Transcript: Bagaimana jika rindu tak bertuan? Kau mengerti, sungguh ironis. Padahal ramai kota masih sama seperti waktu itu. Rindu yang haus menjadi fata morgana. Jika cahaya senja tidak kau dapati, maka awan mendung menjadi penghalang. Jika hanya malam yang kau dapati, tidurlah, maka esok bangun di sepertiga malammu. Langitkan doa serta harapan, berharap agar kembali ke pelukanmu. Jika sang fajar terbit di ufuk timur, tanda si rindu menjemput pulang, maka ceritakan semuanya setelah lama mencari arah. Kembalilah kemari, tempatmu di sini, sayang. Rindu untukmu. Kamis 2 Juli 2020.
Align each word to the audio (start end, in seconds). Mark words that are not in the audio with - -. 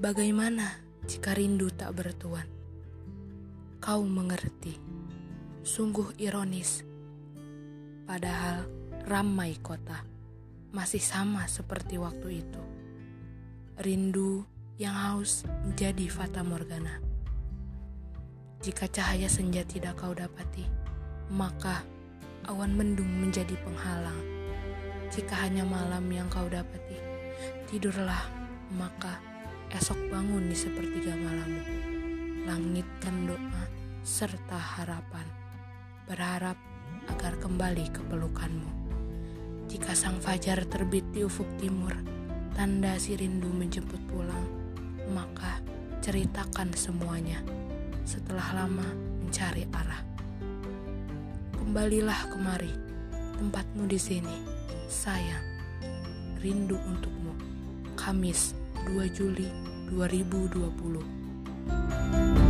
Bagaimana 0.00 0.80
jika 1.04 1.36
rindu 1.36 1.68
tak 1.68 1.92
bertuan? 1.92 2.48
Kau 3.84 4.00
mengerti, 4.00 4.80
sungguh 5.60 6.16
ironis. 6.16 6.80
Padahal 8.08 8.64
ramai 9.04 9.60
kota 9.60 10.00
masih 10.72 11.04
sama 11.04 11.44
seperti 11.52 12.00
waktu 12.00 12.40
itu. 12.40 12.62
Rindu 13.76 14.48
yang 14.80 14.96
haus 14.96 15.44
menjadi 15.68 16.08
fata 16.08 16.40
morgana. 16.48 16.96
Jika 18.64 18.88
cahaya 18.88 19.28
senja 19.28 19.68
tidak 19.68 20.00
kau 20.00 20.16
dapati, 20.16 20.64
maka 21.28 21.84
awan 22.48 22.72
mendung 22.72 23.20
menjadi 23.20 23.52
penghalang. 23.52 24.24
Jika 25.12 25.44
hanya 25.44 25.68
malam 25.68 26.08
yang 26.08 26.32
kau 26.32 26.48
dapati, 26.48 26.96
tidurlah, 27.68 28.24
maka 28.80 29.28
esok 29.70 30.10
bangun 30.10 30.50
di 30.50 30.56
sepertiga 30.58 31.14
malammu. 31.14 31.62
Langitkan 32.42 33.30
doa 33.30 33.64
serta 34.02 34.58
harapan, 34.58 35.22
berharap 36.10 36.58
agar 37.06 37.38
kembali 37.38 37.86
ke 37.94 38.02
pelukanmu. 38.10 38.70
Jika 39.70 39.94
sang 39.94 40.18
fajar 40.18 40.66
terbit 40.66 41.06
di 41.14 41.22
ufuk 41.22 41.46
timur, 41.62 41.94
tanda 42.58 42.98
si 42.98 43.14
rindu 43.14 43.46
menjemput 43.54 44.02
pulang, 44.10 44.42
maka 45.14 45.62
ceritakan 46.02 46.74
semuanya 46.74 47.38
setelah 48.02 48.66
lama 48.66 48.88
mencari 49.22 49.70
arah. 49.70 50.02
Kembalilah 51.54 52.34
kemari, 52.34 52.74
tempatmu 53.38 53.86
di 53.86 54.00
sini, 54.00 54.36
sayang. 54.90 55.46
Rindu 56.42 56.74
untukmu. 56.74 57.36
Kamis 57.94 58.56
2 58.86 59.10
Juli 59.10 59.50
2020. 59.90 62.49